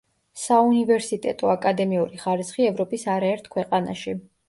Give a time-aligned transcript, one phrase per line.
[0.43, 4.21] საუნივერსიტეტო, აკადემიური ხარისხი ევროპის არაერთ ქვეყანაში.